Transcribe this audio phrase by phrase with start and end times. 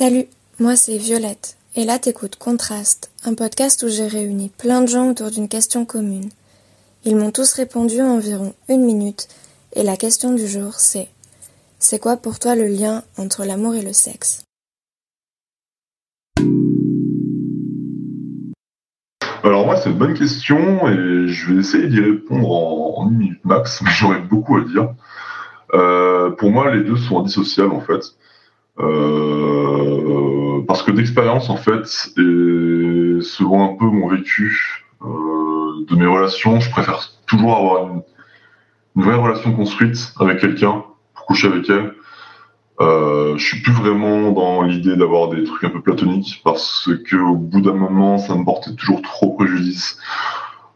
[0.00, 0.26] Salut,
[0.60, 5.10] moi c'est Violette, et là t'écoutes Contraste, un podcast où j'ai réuni plein de gens
[5.10, 6.30] autour d'une question commune.
[7.04, 9.26] Ils m'ont tous répondu en environ une minute,
[9.72, 11.08] et la question du jour c'est
[11.80, 14.44] C'est quoi pour toi le lien entre l'amour et le sexe?
[19.42, 23.44] Alors moi c'est une bonne question et je vais essayer d'y répondre en, une minute
[23.44, 24.94] max, mais j'aurais beaucoup à dire.
[25.74, 28.14] Euh, pour moi les deux sont indissociables en fait.
[28.80, 36.06] Euh, parce que d'expérience en fait et selon un peu mon vécu euh, de mes
[36.06, 38.02] relations, je préfère toujours avoir une,
[38.94, 41.94] vraie relation construite avec quelqu'un pour coucher avec elle.
[42.80, 47.16] Euh, je suis plus vraiment dans l'idée d'avoir des trucs un peu platoniques parce que
[47.16, 49.98] au bout d'un moment, ça me portait toujours trop préjudice.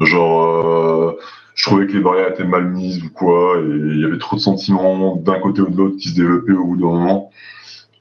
[0.00, 1.18] Genre, euh,
[1.54, 4.36] je trouvais que les barrières étaient mal mises ou quoi, et il y avait trop
[4.36, 7.30] de sentiments d'un côté ou de l'autre qui se développaient au bout d'un moment.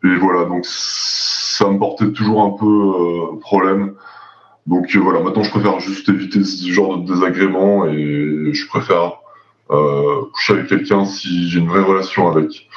[0.03, 3.95] Et voilà, donc ça me portait toujours un peu euh, problème.
[4.67, 9.21] Donc euh, voilà, maintenant je préfère juste éviter ce genre de désagrément et je préfère
[9.71, 12.69] euh, coucher avec quelqu'un si j'ai une vraie relation avec.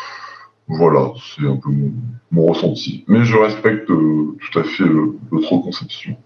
[0.68, 1.70] Voilà, c'est un peu
[2.30, 3.04] mon, ressenti.
[3.08, 4.84] Mais je respecte tout à fait
[5.30, 6.16] votre conception.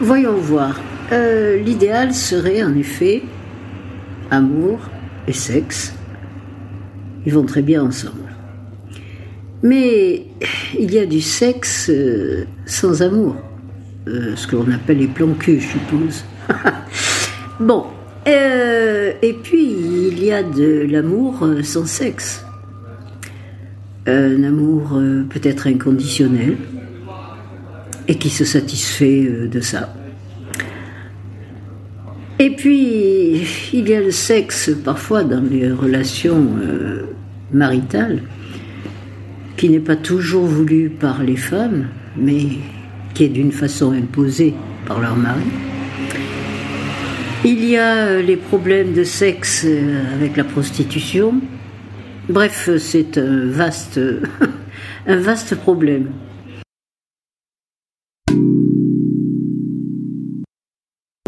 [0.00, 0.80] Voyons voir.
[1.10, 3.22] L'idéal serait en effet
[4.30, 4.78] amour,
[5.28, 5.92] et sexe,
[7.26, 8.22] ils vont très bien ensemble.
[9.62, 10.24] Mais
[10.78, 13.36] il y a du sexe euh, sans amour,
[14.06, 16.24] euh, ce que l'on appelle les plans je suppose.
[17.60, 17.84] bon,
[18.26, 19.66] euh, et puis
[20.10, 22.44] il y a de l'amour sans sexe.
[24.06, 26.56] Un amour peut-être inconditionnel
[28.06, 29.92] et qui se satisfait de ça.
[32.40, 37.02] Et puis, il y a le sexe parfois dans les relations euh,
[37.52, 38.22] maritales,
[39.56, 42.46] qui n'est pas toujours voulu par les femmes, mais
[43.12, 44.54] qui est d'une façon imposée
[44.86, 45.42] par leur mari.
[47.44, 51.40] Il y a euh, les problèmes de sexe euh, avec la prostitution.
[52.28, 54.00] Bref, c'est un vaste,
[55.08, 56.10] un vaste problème.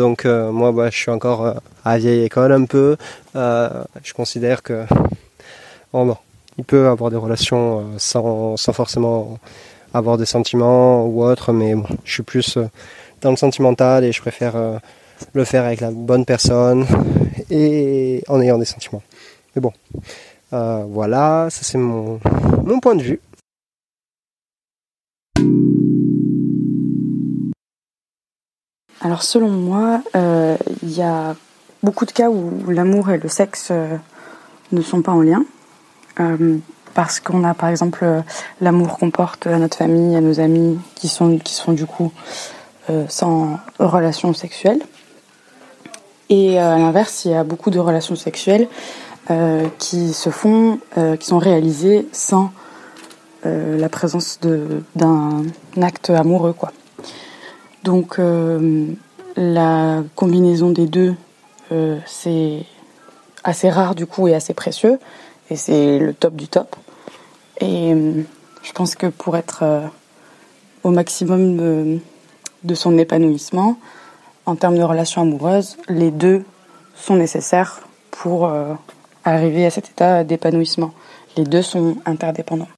[0.00, 1.52] Donc euh, moi bah, je suis encore euh,
[1.84, 2.96] à vieille école un peu.
[3.36, 3.68] Euh,
[4.02, 4.86] je considère que
[5.92, 6.16] bon,
[6.56, 9.38] il peut avoir des relations sans, forcément
[9.92, 11.74] avoir des sentiments ou autre, mais
[12.04, 12.56] je suis plus
[13.20, 14.54] dans le sentimental et je préfère
[15.34, 16.86] le faire avec la bonne personne
[17.50, 19.02] et en ayant des sentiments.
[19.54, 19.72] Mais bon,
[20.50, 22.18] voilà, ça c'est mon
[22.80, 23.20] point de vue.
[29.02, 31.34] Alors selon moi, euh, il y a
[31.82, 33.96] beaucoup de cas où l'amour et le sexe euh,
[34.72, 35.42] ne sont pas en lien.
[36.20, 36.58] Euh,
[36.92, 38.04] parce qu'on a par exemple
[38.60, 42.12] l'amour qu'on porte à notre famille, à nos amis, qui sont, qui sont du coup
[43.08, 44.80] sans relation sexuelle.
[46.30, 48.66] Et à l'inverse, il y a beaucoup de relations sexuelles
[49.78, 50.80] qui se font,
[51.20, 52.50] qui sont réalisées sans
[53.44, 54.40] la présence
[54.96, 55.44] d'un
[55.80, 56.72] acte amoureux, quoi.
[57.84, 58.86] Donc euh,
[59.36, 61.14] la combinaison des deux,
[61.72, 62.64] euh, c'est
[63.42, 64.98] assez rare du coup et assez précieux.
[65.50, 66.76] Et c'est le top du top.
[67.60, 68.22] Et euh,
[68.62, 69.64] je pense que pour être
[70.84, 72.00] au maximum
[72.62, 73.76] de, son épanouissement,
[74.46, 76.44] en termes de relations amoureuses, les deux
[76.94, 77.80] sont nécessaires
[78.10, 78.50] pour
[79.24, 80.92] arriver à cet état d'épanouissement.
[81.36, 82.68] Les deux sont interdépendants.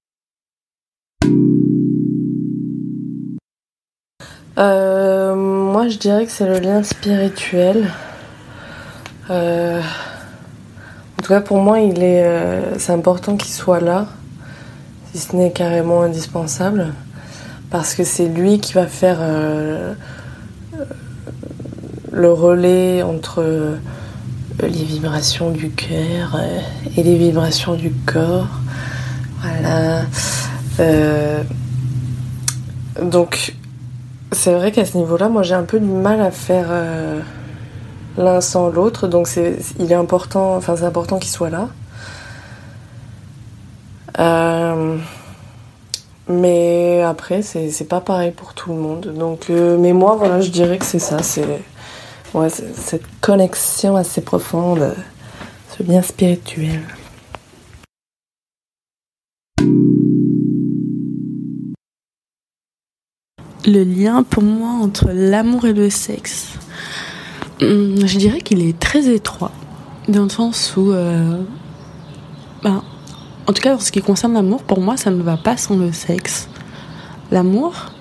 [4.59, 7.91] Euh, moi, je dirais que c'est le lien spirituel.
[9.31, 14.07] Euh, en tout cas, pour moi, il est, euh, c'est important qu'il soit là,
[15.12, 16.93] si ce n'est carrément indispensable,
[17.71, 19.21] parce que c'est lui qui va faire
[22.12, 23.79] le relais entre
[24.61, 26.39] les vibrations du cœur
[26.97, 28.49] et les vibrations du corps.
[29.41, 30.03] Voilà.
[33.00, 33.55] donc,
[34.43, 37.21] c'est vrai qu'à ce niveau-là, moi j'ai un peu du mal à faire euh,
[38.19, 41.69] l'un sans l'autre, donc c'est, il est important, enfin c'est important qu'il soit là.
[44.19, 44.97] Euh,
[46.29, 49.15] mais après, c'est, pas pareil pour tout le monde.
[49.17, 51.47] Donc, euh, mais moi, voilà, je dirais que c'est ça, c'est
[52.35, 54.93] ouais, cette connexion assez profonde,
[55.79, 56.81] ce lien spirituel.
[63.67, 66.55] Le lien pour moi entre l'amour et le sexe,
[67.61, 69.53] hum, je dirais qu'il est très étroit,
[70.09, 71.38] dans le sens où euh,
[72.62, 72.82] Ben,
[73.47, 75.76] en tout cas, en ce qui concerne l'amour, pour moi, ça ne va pas sans
[75.76, 76.49] le sexe.
[77.31, 77.93] L'amour,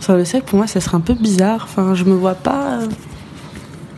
[0.00, 1.62] sans le sexe, pour moi, ça serait un peu bizarre.
[1.64, 2.80] Enfin, je me vois pas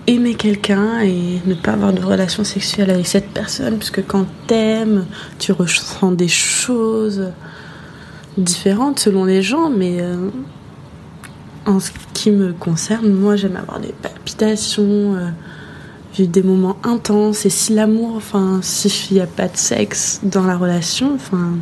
[0.07, 5.07] aimer quelqu'un et ne pas avoir de relation sexuelle avec cette personne, puisque quand t'aimes,
[5.39, 7.33] tu ressens des choses
[8.37, 10.29] différentes selon les gens, mais euh,
[11.67, 15.15] en ce qui me concerne, moi, j'aime avoir des palpitations.
[15.15, 15.29] Euh,
[16.13, 20.45] j'ai des moments intenses et si l'amour, enfin, s'il n'y a pas de sexe dans
[20.45, 21.55] la relation, enfin,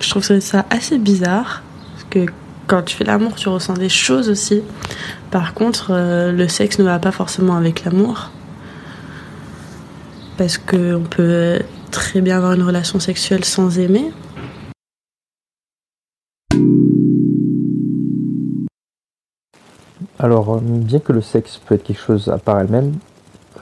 [0.00, 2.32] je trouve ça assez bizarre parce que
[2.66, 4.62] quand tu fais l'amour, tu ressens des choses aussi.
[5.30, 8.30] Par contre, euh, le sexe ne va pas forcément avec l'amour
[10.38, 11.58] parce qu'on peut
[11.90, 14.12] très bien avoir une relation sexuelle sans aimer.
[20.18, 22.92] Alors, euh, bien que le sexe peut être quelque chose à part elle-même,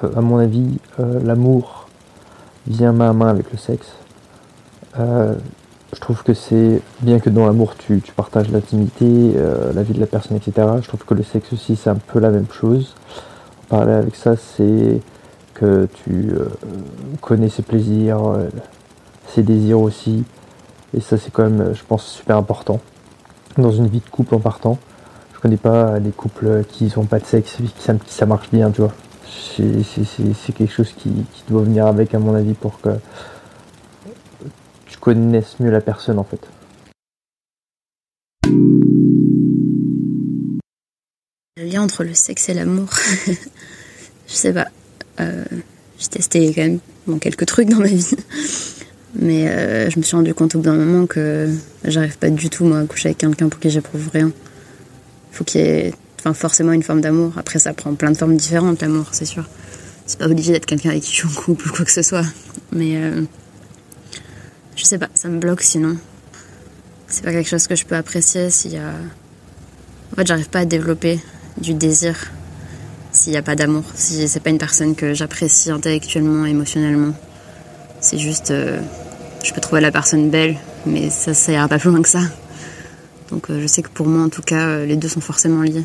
[0.05, 1.89] euh, à mon avis, euh, l'amour
[2.67, 3.93] vient main à main avec le sexe.
[4.99, 9.35] Je trouve que c'est bien que dans l'amour tu, partages l'intimité,
[9.75, 10.67] la vie de la personne, etc.
[10.81, 12.95] Je trouve que le sexe aussi c'est un peu la même chose.
[13.71, 15.01] En avec ça, c'est
[15.55, 16.33] que tu
[17.21, 18.21] connais ses plaisirs,
[19.29, 20.25] ses désirs aussi.
[20.97, 22.81] Et ça c'est quand même, je pense, super important
[23.59, 24.79] dans une vie de couple en partant.
[25.43, 28.71] Je connais pas les couples qui n'ont pas de sexe, ça, qui ça marche bien,
[28.71, 28.93] tu vois
[29.57, 31.11] c'est quelque chose qui,
[31.49, 32.91] doit venir avec, à mon avis, pour que
[34.87, 36.41] tu connaisses mieux la personne, en fait.
[41.57, 42.89] Le lien entre le sexe et l'amour,
[44.27, 44.69] je sais pas.
[45.21, 45.45] Euh,
[45.99, 48.17] j'ai testé quand même quelques trucs dans ma vie.
[49.15, 51.55] Mais euh, je me suis rendu compte au bout d'un moment que
[51.85, 54.33] j'arrive pas du tout moi à coucher avec quelqu'un pour qui j'éprouve rien.
[55.33, 57.33] Faut qu'il y ait enfin forcément une forme d'amour.
[57.37, 59.45] Après, ça prend plein de formes différentes, l'amour, c'est sûr.
[60.07, 62.03] C'est pas obligé d'être quelqu'un avec qui je suis en couple ou quoi que ce
[62.03, 62.27] soit.
[62.73, 63.23] Mais euh,
[64.77, 65.97] je sais pas, ça me bloque sinon.
[67.09, 68.93] C'est pas quelque chose que je peux apprécier s'il y a.
[70.13, 71.21] En fait, j'arrive pas à développer
[71.59, 72.17] du désir
[73.11, 73.85] s'il n'y a pas d'amour.
[73.95, 77.15] Si c'est pas une personne que j'apprécie intellectuellement, émotionnellement.
[78.01, 78.51] C'est juste.
[78.51, 78.81] Euh,
[79.43, 80.57] je peux trouver la personne belle,
[80.87, 82.21] mais ça, ça ira pas plus loin que ça.
[83.33, 85.85] Donc euh, je sais que pour moi, en tout cas, les deux sont forcément liés.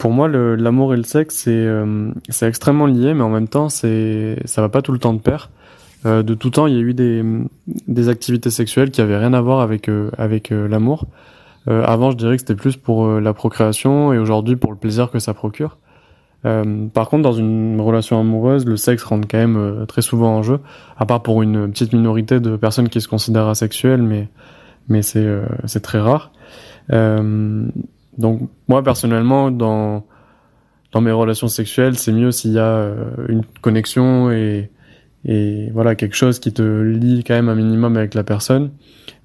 [0.00, 3.86] Pour moi, l'amour et le sexe, euh, c'est extrêmement lié, mais en même temps, ça
[4.56, 5.50] va pas tout le temps de pair.
[6.06, 7.22] Euh, de tout temps, il y a eu des,
[7.66, 11.06] des activités sexuelles qui avaient rien à voir avec euh, avec l'amour.
[11.66, 15.18] avant, je dirais que c'était plus pour la procréation, et aujourd'hui pour le plaisir que
[15.18, 15.76] ça procure.
[16.42, 20.60] Par contre, dans une relation amoureuse, le sexe rentre quand même très souvent en jeu,
[20.96, 24.28] à part pour une petite minorité de personnes qui se considèrent asexuelles, mais
[24.88, 25.28] mais c'est
[25.66, 26.32] c'est très rare.
[28.20, 30.04] Donc moi personnellement dans
[30.92, 34.70] dans mes relations sexuelles, c'est mieux s'il y a euh, une connexion et
[35.24, 38.70] et voilà quelque chose qui te lie quand même un minimum avec la personne.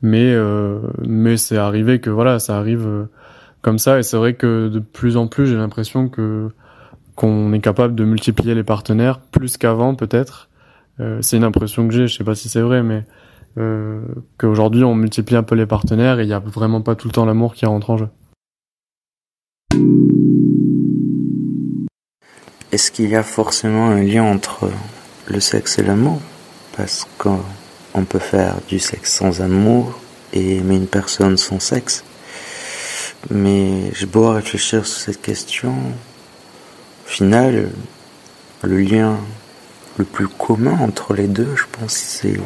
[0.01, 3.05] Mais euh, mais c'est arrivé que voilà ça arrive euh,
[3.61, 6.49] comme ça et c'est vrai que de plus en plus j'ai l'impression que
[7.15, 10.49] qu'on est capable de multiplier les partenaires plus qu'avant peut-être.
[11.21, 13.03] c'est une impression que j'ai, je sais pas si c'est vrai, mais
[13.57, 14.01] euh,
[14.37, 17.13] qu'aujourd'hui on multiplie un peu les partenaires et il y a vraiment pas tout le
[17.13, 18.09] temps l'amour qui rentre en jeu.
[22.71, 24.69] Est-ce qu'il y a forcément un lien entre
[25.27, 26.19] le sexe et l'amour?
[26.75, 29.97] Parce qu'on peut faire du sexe sans amour
[30.33, 32.03] et aimer une personne sans sexe.
[33.29, 35.73] Mais je beau réfléchir sur cette question.
[37.05, 37.69] Au final,
[38.63, 39.17] le lien
[39.97, 42.37] le plus commun entre les deux, je pense, c'est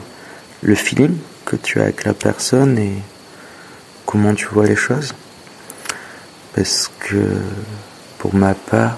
[0.62, 2.94] le feeling que tu as avec la personne et
[4.06, 5.14] comment tu vois les choses.
[6.54, 7.38] Parce que
[8.18, 8.98] pour ma part,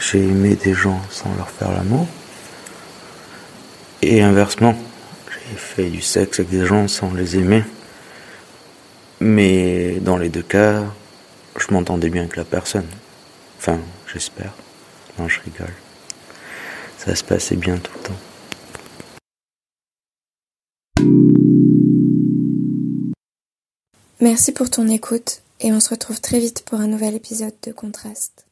[0.00, 2.06] j'ai aimé des gens sans leur faire l'amour.
[4.02, 4.76] Et inversement,
[5.30, 7.64] j'ai fait du sexe avec des gens sans les aimer.
[9.20, 10.82] Mais dans les deux cas,
[11.58, 12.86] je m'entendais bien avec la personne.
[13.58, 13.80] Enfin,
[14.12, 14.54] j'espère.
[15.18, 15.74] Non, je rigole.
[16.98, 18.18] Ça se passait bien tout le temps.
[24.20, 27.72] Merci pour ton écoute et on se retrouve très vite pour un nouvel épisode de
[27.72, 28.47] Contraste.